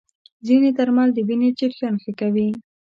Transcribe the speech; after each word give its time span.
ځینې 0.47 0.69
درمل 0.77 1.09
د 1.13 1.17
وینې 1.27 1.49
جریان 1.59 1.95
ښه 2.03 2.11
کوي. 2.19 2.49